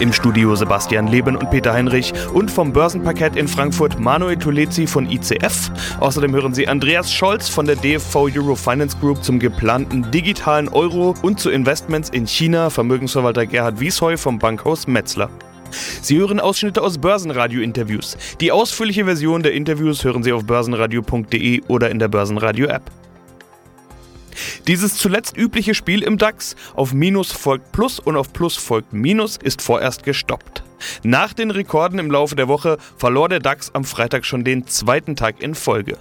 [0.00, 5.10] Im Studio Sebastian Leben und Peter Heinrich und vom Börsenparkett in Frankfurt Manuel Tulezi von
[5.10, 5.72] ICF.
[5.98, 11.14] Außerdem hören Sie Andreas Scholz von der DFV Euro Finance Group zum geplanten digitalen Euro
[11.22, 15.30] und zu Investments in China, Vermögensverwalter Gerhard Wiesheu vom Bankhaus Metzler.
[16.00, 18.16] Sie hören Ausschnitte aus Börsenradio-Interviews.
[18.40, 22.82] Die ausführliche Version der Interviews hören Sie auf börsenradio.de oder in der Börsenradio-App.
[24.66, 29.36] Dieses zuletzt übliche Spiel im DAX, auf Minus folgt Plus und auf Plus folgt Minus,
[29.36, 30.62] ist vorerst gestoppt.
[31.02, 35.16] Nach den Rekorden im Laufe der Woche verlor der DAX am Freitag schon den zweiten
[35.16, 35.98] Tag in Folge.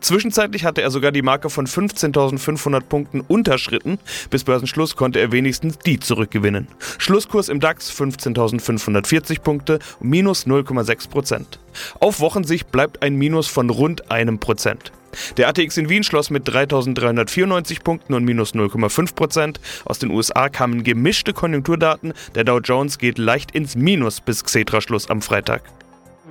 [0.00, 3.98] Zwischenzeitlich hatte er sogar die Marke von 15.500 Punkten unterschritten.
[4.30, 6.68] Bis Börsenschluss konnte er wenigstens die zurückgewinnen.
[6.98, 11.58] Schlusskurs im DAX 15.540 Punkte, minus 0,6 Prozent.
[12.00, 14.92] Auf Wochensicht bleibt ein Minus von rund einem Prozent.
[15.36, 19.60] Der ATX in Wien schloss mit 3.394 Punkten und minus 0,5 Prozent.
[19.84, 22.12] Aus den USA kamen gemischte Konjunkturdaten.
[22.34, 25.62] Der Dow Jones geht leicht ins Minus bis Xetra-Schluss am Freitag.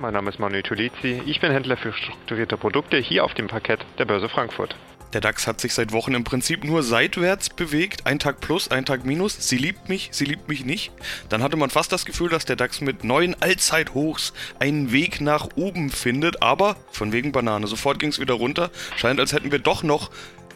[0.00, 1.22] Mein Name ist Manuel Tulizi.
[1.26, 4.76] Ich bin Händler für strukturierte Produkte hier auf dem Parkett der Börse Frankfurt.
[5.12, 8.06] Der DAX hat sich seit Wochen im Prinzip nur seitwärts bewegt.
[8.06, 9.36] Ein Tag plus, ein Tag minus.
[9.48, 10.92] Sie liebt mich, sie liebt mich nicht.
[11.30, 15.48] Dann hatte man fast das Gefühl, dass der DAX mit neuen Allzeithochs einen Weg nach
[15.56, 16.42] oben findet.
[16.42, 17.66] Aber von wegen Banane.
[17.66, 18.70] Sofort ging es wieder runter.
[18.96, 20.10] Scheint, als hätten wir doch noch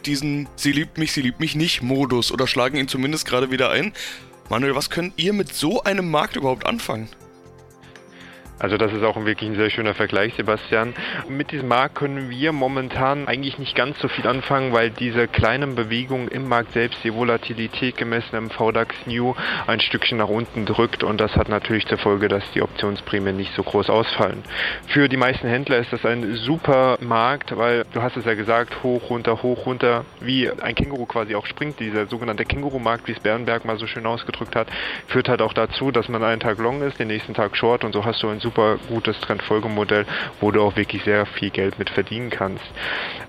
[0.05, 3.71] diesen Sie liebt mich, sie liebt mich nicht Modus oder schlagen ihn zumindest gerade wieder
[3.71, 3.93] ein.
[4.49, 7.09] Manuel, was könnt ihr mit so einem Markt überhaupt anfangen?
[8.59, 10.93] Also das ist auch wirklich ein sehr schöner Vergleich, Sebastian.
[11.27, 15.75] Mit diesem Markt können wir momentan eigentlich nicht ganz so viel anfangen, weil diese kleinen
[15.75, 19.35] Bewegungen im Markt selbst die Volatilität gemessen im VDAX New
[19.67, 23.53] ein Stückchen nach unten drückt und das hat natürlich zur Folge, dass die Optionsprämien nicht
[23.55, 24.43] so groß ausfallen.
[24.87, 28.83] Für die meisten Händler ist das ein super Markt, weil du hast es ja gesagt,
[28.83, 31.79] hoch, runter, hoch, runter, wie ein Känguru quasi auch springt.
[31.79, 34.67] Dieser sogenannte Känguru-Markt, wie es Bernberg mal so schön ausgedrückt hat,
[35.07, 37.93] führt halt auch dazu, dass man einen Tag long ist, den nächsten Tag short und
[37.93, 40.05] so hast du ein super gutes Trendfolgemodell,
[40.39, 42.63] wo du auch wirklich sehr viel Geld mit verdienen kannst.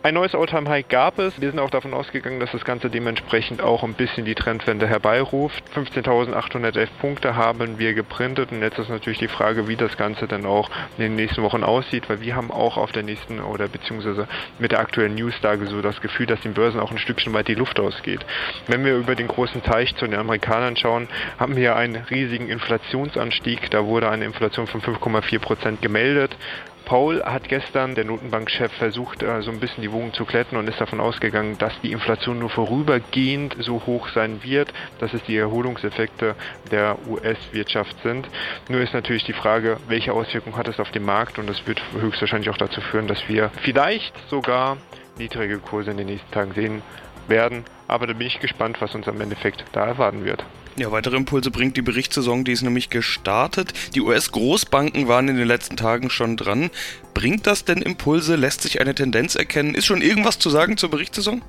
[0.02, 1.40] Ein neues Alltime High gab es.
[1.40, 5.64] Wir sind auch davon ausgegangen, dass das Ganze dementsprechend auch ein bisschen die Trendwende herbeiruft.
[5.74, 10.44] 15.811 Punkte haben wir geprintet und jetzt ist natürlich die Frage, wie das Ganze dann
[10.44, 14.28] auch in den nächsten Wochen aussieht, weil wir haben auch auf der nächsten oder beziehungsweise
[14.58, 17.54] mit der aktuellen Newslage so das Gefühl, dass den Börsen auch ein Stückchen weit die
[17.54, 18.20] Luft ausgeht.
[18.66, 21.08] Wenn wir über den großen Teich zu den Amerikanern schauen,
[21.38, 23.70] haben wir einen riesigen Inflationsanstieg.
[23.70, 26.36] Da wurde eine Inflation von 5, 5,4 Prozent gemeldet.
[26.84, 30.68] Paul hat gestern, der Notenbankchef, versucht, äh, so ein bisschen die Wogen zu kletten und
[30.68, 35.36] ist davon ausgegangen, dass die Inflation nur vorübergehend so hoch sein wird, dass es die
[35.36, 36.34] Erholungseffekte
[36.70, 38.28] der US-Wirtschaft sind.
[38.68, 41.80] Nur ist natürlich die Frage, welche Auswirkungen hat es auf den Markt und das wird
[41.98, 44.76] höchstwahrscheinlich auch dazu führen, dass wir vielleicht sogar
[45.16, 46.82] niedrige Kurse in den nächsten Tagen sehen
[47.28, 47.64] werden.
[47.88, 50.44] Aber da bin ich gespannt, was uns am Endeffekt da erwarten wird.
[50.76, 53.72] Ja, weitere Impulse bringt die Berichtssaison, die ist nämlich gestartet.
[53.94, 56.68] Die US-Großbanken waren in den letzten Tagen schon dran.
[57.14, 58.34] Bringt das denn Impulse?
[58.34, 59.76] Lässt sich eine Tendenz erkennen?
[59.76, 61.42] Ist schon irgendwas zu sagen zur Berichtssaison?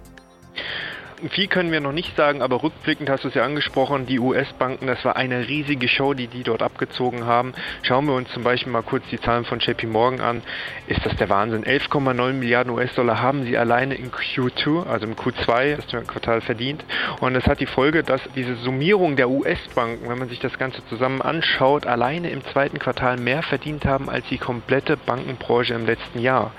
[1.29, 4.87] Viel können wir noch nicht sagen, aber rückblickend hast du es ja angesprochen, die US-Banken,
[4.87, 7.53] das war eine riesige Show, die die dort abgezogen haben.
[7.83, 10.43] Schauen wir uns zum Beispiel mal kurz die Zahlen von JP Morgan an.
[10.87, 11.63] Ist das der Wahnsinn?
[11.63, 16.83] 11,9 Milliarden US-Dollar haben sie alleine in Q2, also im Q2, das Quartal verdient.
[17.21, 20.85] Und das hat die Folge, dass diese Summierung der US-Banken, wenn man sich das Ganze
[20.87, 26.19] zusammen anschaut, alleine im zweiten Quartal mehr verdient haben als die komplette Bankenbranche im letzten
[26.19, 26.51] Jahr.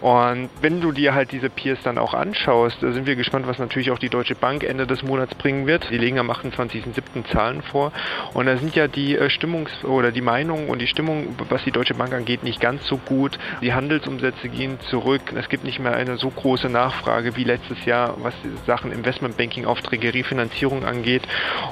[0.00, 3.58] Und wenn du dir halt diese Peers dann auch anschaust, da sind wir gespannt, was
[3.58, 5.90] natürlich auch die Deutsche Bank Ende des Monats bringen wird.
[5.90, 7.30] Die legen am 28.07.
[7.32, 7.92] Zahlen vor.
[8.32, 11.70] Und da sind ja die äh, Stimmungs- oder die Meinungen und die Stimmung, was die
[11.70, 13.38] Deutsche Bank angeht, nicht ganz so gut.
[13.62, 15.22] Die Handelsumsätze gehen zurück.
[15.36, 18.34] Es gibt nicht mehr eine so große Nachfrage wie letztes Jahr, was
[18.66, 21.22] Sachen Investmentbanking, Aufträge, Refinanzierung angeht.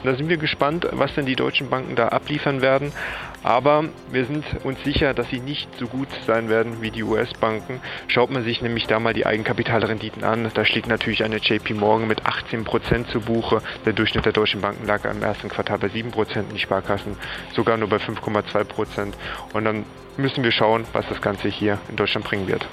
[0.03, 2.93] Und da sind wir gespannt, was denn die deutschen Banken da abliefern werden.
[3.43, 7.81] Aber wir sind uns sicher, dass sie nicht so gut sein werden wie die US-Banken.
[8.07, 12.09] Schaut man sich nämlich da mal die Eigenkapitalrenditen an, da steht natürlich eine JP Morgan
[12.09, 13.63] mit 18% zu Buche.
[13.85, 17.17] Der Durchschnitt der deutschen Banken lag im ersten Quartal bei 7%, die Sparkassen
[17.55, 19.13] sogar nur bei 5,2%.
[19.53, 19.85] Und dann
[20.17, 22.67] müssen wir schauen, was das Ganze hier in Deutschland bringen wird.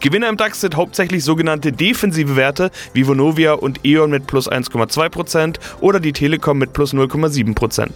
[0.00, 5.56] Gewinner im DAX sind hauptsächlich sogenannte defensive Werte wie Vonovia und E.ON mit plus 1,2%
[5.80, 7.88] oder die Telekom mit plus 0,7%.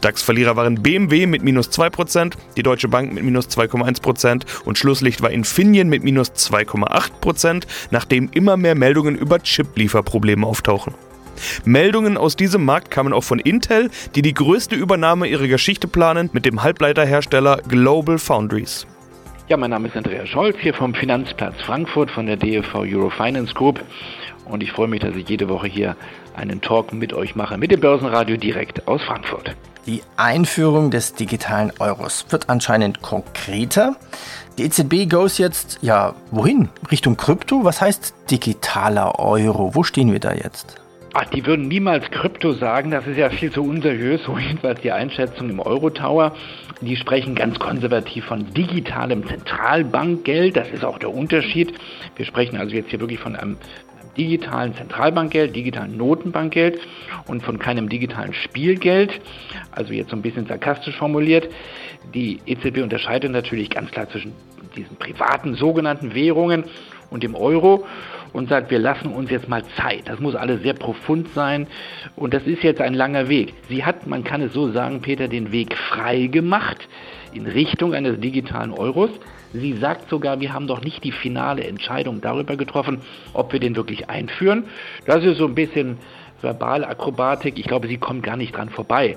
[0.00, 5.30] DAX-Verlierer waren BMW mit minus 2%, die Deutsche Bank mit minus 2,1% und Schlusslicht war
[5.30, 10.94] Infineon mit minus 2,8%, nachdem immer mehr Meldungen über Chip-Lieferprobleme auftauchen.
[11.64, 16.30] Meldungen aus diesem Markt kamen auch von Intel, die die größte Übernahme ihrer Geschichte planen
[16.32, 18.86] mit dem Halbleiterhersteller Global Foundries.
[19.48, 23.82] Ja, mein Name ist Andreas Scholz hier vom Finanzplatz Frankfurt von der DFV Eurofinance Group
[24.44, 25.96] und ich freue mich, dass ich jede Woche hier
[26.36, 29.56] einen Talk mit euch mache, mit dem Börsenradio direkt aus Frankfurt.
[29.86, 33.96] Die Einführung des digitalen Euros wird anscheinend konkreter.
[34.58, 36.68] Die EZB goes jetzt, ja, wohin?
[36.90, 37.64] Richtung Krypto?
[37.64, 39.74] Was heißt digitaler Euro?
[39.74, 40.78] Wo stehen wir da jetzt?
[41.14, 44.92] Ach, die würden niemals Krypto sagen, das ist ja viel zu unseriös, so jedenfalls die
[44.92, 46.34] Einschätzung im Euro-Tower.
[46.80, 51.74] Die sprechen ganz konservativ von digitalem Zentralbankgeld, das ist auch der Unterschied.
[52.16, 53.56] Wir sprechen also jetzt hier wirklich von einem
[54.16, 56.80] digitalen Zentralbankgeld, digitalen Notenbankgeld
[57.26, 59.20] und von keinem digitalen Spielgeld.
[59.70, 61.48] Also jetzt so ein bisschen sarkastisch formuliert.
[62.14, 64.32] Die EZB unterscheidet natürlich ganz klar zwischen
[64.76, 66.64] diesen privaten sogenannten Währungen
[67.10, 67.86] und dem Euro
[68.32, 70.02] und sagt, wir lassen uns jetzt mal Zeit.
[70.06, 71.66] Das muss alles sehr profund sein
[72.16, 73.54] und das ist jetzt ein langer Weg.
[73.68, 76.88] Sie hat, man kann es so sagen, Peter, den Weg frei gemacht
[77.32, 79.10] in Richtung eines digitalen Euros.
[79.52, 83.00] Sie sagt sogar, wir haben doch nicht die finale Entscheidung darüber getroffen,
[83.32, 84.64] ob wir den wirklich einführen.
[85.06, 85.96] Das ist so ein bisschen
[86.40, 87.58] Verbalakrobatik.
[87.58, 89.16] Ich glaube, sie kommt gar nicht dran vorbei.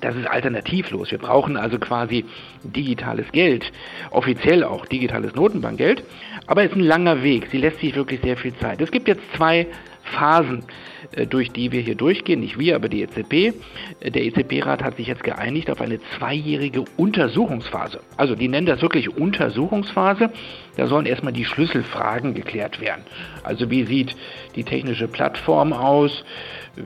[0.00, 1.10] Das ist alternativlos.
[1.10, 2.24] Wir brauchen also quasi
[2.62, 3.70] digitales Geld,
[4.10, 6.04] offiziell auch digitales Notenbankgeld.
[6.46, 7.48] Aber es ist ein langer Weg.
[7.50, 8.80] Sie lässt sich wirklich sehr viel Zeit.
[8.80, 9.66] Es gibt jetzt zwei
[10.02, 10.64] Phasen,
[11.12, 13.54] äh, durch die wir hier durchgehen, nicht wir, aber die EZB.
[14.00, 18.00] Äh, der EZB-Rat hat sich jetzt geeinigt auf eine zweijährige Untersuchungsphase.
[18.16, 20.30] Also die nennen das wirklich Untersuchungsphase.
[20.76, 23.02] Da sollen erstmal die Schlüsselfragen geklärt werden.
[23.42, 24.14] Also wie sieht
[24.56, 26.24] die technische Plattform aus?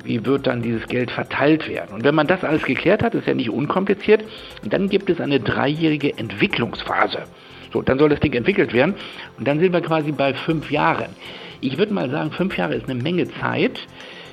[0.05, 1.95] Wie wird dann dieses Geld verteilt werden?
[1.95, 4.25] Und wenn man das alles geklärt hat, ist ja nicht unkompliziert,
[4.65, 7.25] dann gibt es eine dreijährige Entwicklungsphase.
[7.73, 8.95] So, dann soll das Ding entwickelt werden
[9.39, 11.11] und dann sind wir quasi bei fünf Jahren.
[11.63, 13.79] Ich würde mal sagen, fünf Jahre ist eine Menge Zeit.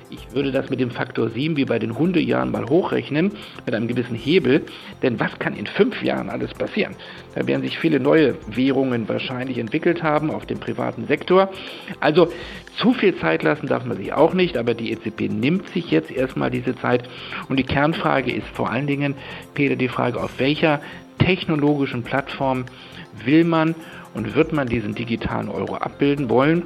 [0.10, 3.34] Ich würde das mit dem Faktor 7 wie bei den Hundejahren mal hochrechnen,
[3.68, 4.64] mit einem gewissen Hebel.
[5.04, 6.96] Denn was kann in fünf Jahren alles passieren?
[7.36, 11.52] Da werden sich viele neue Währungen wahrscheinlich entwickelt haben auf dem privaten Sektor.
[12.00, 12.32] Also
[12.78, 16.10] zu viel Zeit lassen darf man sich auch nicht, aber die EZB nimmt sich jetzt
[16.10, 17.08] erstmal diese Zeit.
[17.48, 19.14] Und die Kernfrage ist vor allen Dingen,
[19.54, 20.82] Peter, die Frage, auf welcher
[21.20, 22.66] technologischen Plattform
[23.24, 23.76] will man
[24.14, 26.64] und wird man diesen digitalen Euro abbilden wollen?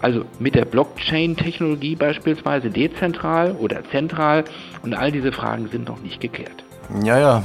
[0.00, 4.44] Also mit der Blockchain-Technologie beispielsweise dezentral oder zentral
[4.82, 6.64] und all diese Fragen sind noch nicht geklärt.
[7.02, 7.44] Ja, ja.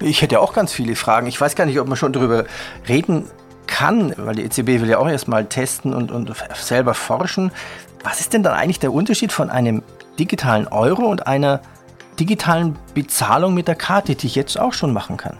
[0.00, 1.26] Ich hätte auch ganz viele Fragen.
[1.26, 2.44] Ich weiß gar nicht, ob man schon darüber
[2.88, 3.26] reden
[3.66, 7.52] kann, weil die EZB will ja auch erstmal testen und, und selber forschen.
[8.02, 9.82] Was ist denn dann eigentlich der Unterschied von einem
[10.18, 11.60] digitalen Euro und einer
[12.18, 15.38] digitalen Bezahlung mit der Karte, die ich jetzt auch schon machen kann?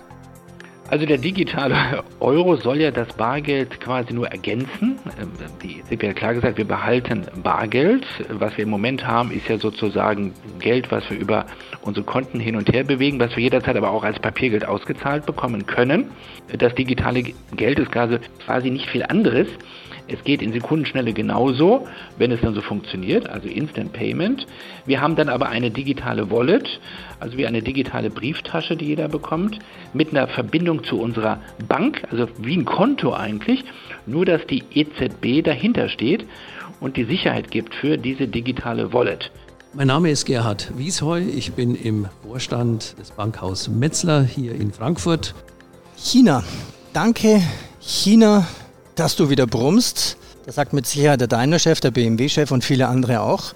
[0.93, 4.99] Also der digitale Euro soll ja das Bargeld quasi nur ergänzen.
[5.19, 5.31] Ähm,
[5.62, 8.05] die EZB hat klar gesagt, wir behalten Bargeld.
[8.29, 11.47] Was wir im Moment haben, ist ja sozusagen Geld, was wir über
[11.81, 15.65] unsere Konten hin und her bewegen, was wir jederzeit aber auch als Papiergeld ausgezahlt bekommen
[15.65, 16.11] können.
[16.59, 17.23] Das digitale
[17.56, 19.49] Geld ist quasi nicht viel anderes.
[20.12, 21.87] Es geht in Sekundenschnelle genauso,
[22.19, 24.47] wenn es dann so funktioniert, also Instant Payment.
[24.87, 26.81] Wir haben dann aber eine digitale Wallet,
[27.20, 29.59] also wie eine digitale Brieftasche, die jeder bekommt,
[29.93, 33.64] mit einer Verbindung zu unserer Bank, also wie ein Konto eigentlich,
[34.06, 36.26] nur dass die EZB dahinter steht
[36.81, 39.31] und die Sicherheit gibt für diese digitale Wallet.
[39.75, 41.20] Mein Name ist Gerhard Wiesheu.
[41.20, 45.35] Ich bin im Vorstand des Bankhaus Metzler hier in Frankfurt.
[45.97, 46.45] China.
[46.92, 47.40] Danke,
[47.81, 48.47] China,
[49.02, 50.16] dass du wieder brummst.
[50.47, 53.52] Das sagt mit Sicherheit der Daimler-Chef, der BMW-Chef und viele andere auch.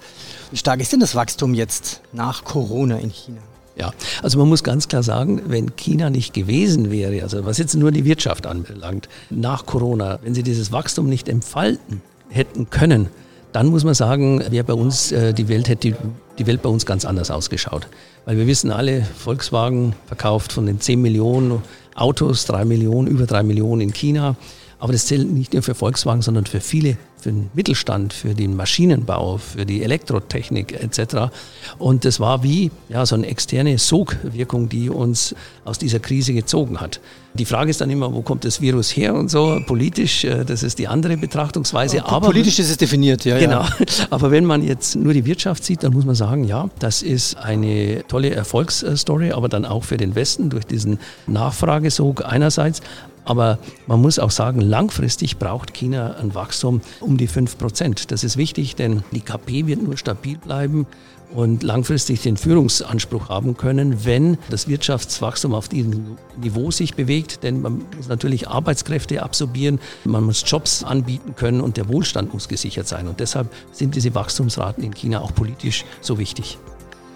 [0.50, 3.38] Wie stark ist denn das Wachstum jetzt nach Corona in China?
[3.76, 3.92] Ja,
[4.24, 7.92] also man muss ganz klar sagen, wenn China nicht gewesen wäre, also was jetzt nur
[7.92, 13.08] die Wirtschaft anbelangt, nach Corona, wenn sie dieses Wachstum nicht entfalten hätten können,
[13.52, 15.96] dann muss man sagen, wäre bei uns äh, die Welt hätte die,
[16.38, 17.86] die Welt bei uns ganz anders ausgeschaut.
[18.24, 21.62] Weil wir wissen alle, Volkswagen verkauft von den 10 Millionen
[21.94, 24.34] Autos 3 Millionen, über 3 Millionen in China.
[24.78, 28.54] Aber das zählt nicht nur für Volkswagen, sondern für viele, für den Mittelstand, für den
[28.56, 31.33] Maschinenbau, für die Elektrotechnik etc.
[31.78, 36.78] Und das war wie ja, so eine externe Sogwirkung, die uns aus dieser Krise gezogen
[36.78, 37.00] hat.
[37.33, 39.61] Die Frage ist dann immer, wo kommt das Virus her und so.
[39.66, 42.04] Politisch, äh, das ist die andere Betrachtungsweise.
[42.04, 43.38] Aber politisch ist es definiert, ja.
[43.38, 43.62] Genau.
[43.62, 43.71] Ja.
[44.11, 47.37] Aber wenn man jetzt nur die Wirtschaft sieht, dann muss man sagen, ja, das ist
[47.37, 52.80] eine tolle Erfolgsstory, aber dann auch für den Westen durch diesen Nachfragesog einerseits
[53.26, 58.12] Aber man muss auch sagen, langfristig braucht China ein Wachstum um die 5 Prozent.
[58.12, 60.87] Das ist wichtig, denn die KP wird nur stabil bleiben
[61.35, 67.42] und langfristig den Führungsanspruch haben können, wenn das Wirtschaftswachstum auf diesem Niveau sich bewegt.
[67.42, 72.47] Denn man muss natürlich Arbeitskräfte absorbieren, man muss Jobs anbieten können und der Wohlstand muss
[72.47, 73.09] gesichert sein.
[73.09, 76.59] Und deshalb sind diese Wachstumsraten in China auch politisch so wichtig.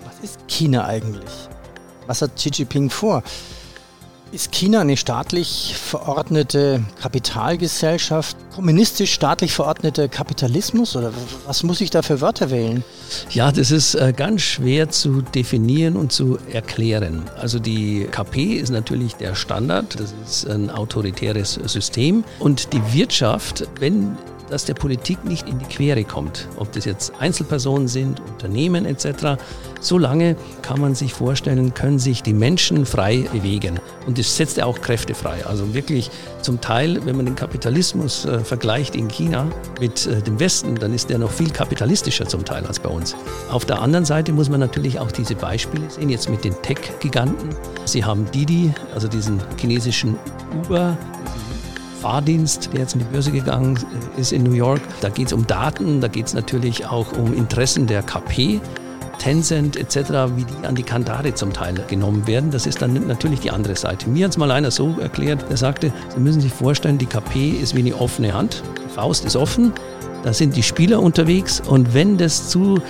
[0.05, 1.49] Was ist China eigentlich?
[2.09, 3.23] Was hat Xi Jinping vor?
[4.32, 11.12] Ist China eine staatlich verordnete Kapitalgesellschaft, kommunistisch staatlich verordneter Kapitalismus oder
[11.46, 12.84] was muss ich da für Wörter wählen?
[13.30, 17.28] Ja, das ist äh, ganz schwer zu definieren und zu erklären.
[17.40, 23.66] Also die KP ist natürlich der Standard, das ist ein autoritäres System und die Wirtschaft,
[23.80, 24.16] wenn
[24.50, 29.38] das der Politik nicht in die Quere kommt, ob das jetzt Einzelpersonen sind, Unternehmen etc.,
[29.80, 33.80] Solange kann man sich vorstellen, können sich die Menschen frei bewegen.
[34.07, 35.47] Und das setzt ja auch Kräfte frei.
[35.47, 36.11] Also wirklich
[36.42, 39.47] zum Teil, wenn man den Kapitalismus äh, vergleicht in China
[39.80, 43.16] mit äh, dem Westen, dann ist der noch viel kapitalistischer zum Teil als bei uns.
[43.50, 47.49] Auf der anderen Seite muss man natürlich auch diese Beispiele sehen, jetzt mit den Tech-Giganten.
[47.87, 50.19] Sie haben Didi, also diesen chinesischen
[50.62, 50.97] Uber,
[52.00, 53.78] Fahrdienst, der jetzt in die Börse gegangen
[54.16, 54.80] ist in New York.
[55.00, 58.61] Da geht es um Daten, da geht es natürlich auch um Interessen der KP.
[59.19, 59.97] Tencent etc.,
[60.35, 62.50] wie die an die Kandare zum Teil genommen werden.
[62.50, 64.09] Das ist dann natürlich die andere Seite.
[64.09, 67.50] Mir hat es mal einer so erklärt, der sagte, Sie müssen sich vorstellen, die KP
[67.50, 68.62] ist wie eine offene Hand.
[68.83, 69.75] Die Faust ist offen,
[70.23, 72.80] da sind die Spieler unterwegs und wenn das zu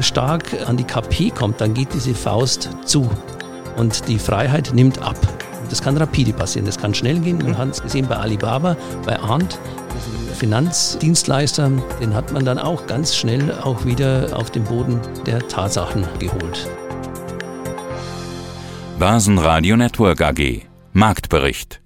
[0.00, 3.10] stark an die KP kommt, dann geht diese Faust zu
[3.76, 5.18] und die Freiheit nimmt ab.
[5.70, 7.38] Das kann rapide passieren, das kann schnell gehen.
[7.38, 9.58] Man hat es gesehen bei Alibaba, bei Arndt,
[10.34, 16.06] Finanzdienstleister, den hat man dann auch ganz schnell auch wieder auf den Boden der Tatsachen
[16.18, 16.68] geholt.
[18.98, 21.80] Börsenradio Network AG Marktbericht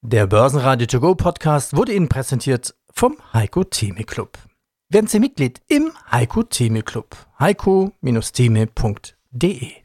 [0.00, 4.38] Der Börsenradio To Go Podcast wurde Ihnen präsentiert vom Heiko Theme Club.
[4.88, 7.16] Werden Sie Mitglied im Heiko Theme Club.
[7.38, 9.81] heiko-theme.de